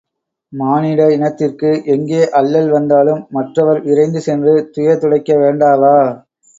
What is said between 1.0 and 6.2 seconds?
இனத்திற்கு எங்கே அல்லல் வந்தாலும் மற்றவர் விரைந்து சென்று துயர்துடைக்க வேண்டாவா?